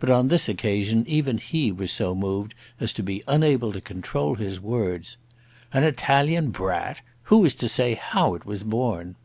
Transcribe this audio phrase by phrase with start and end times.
[0.00, 4.34] But on this occasion even he was so moved as to be unable to control
[4.34, 5.16] his words.
[5.72, 7.00] "An Italian brat?
[7.32, 9.16] Who is to say how it was born?"